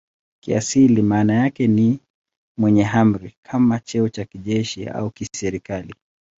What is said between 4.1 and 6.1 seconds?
kijeshi au kiserikali.